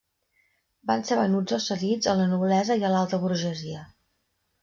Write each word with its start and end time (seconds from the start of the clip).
Van 0.91 1.03
ser 1.09 1.17
venuts 1.19 1.55
o 1.57 1.59
cedits 1.65 2.09
a 2.13 2.17
la 2.21 2.25
noblesa 2.33 2.79
i 2.83 2.87
a 2.89 2.93
l'alta 2.97 3.19
burgesia. 3.27 3.85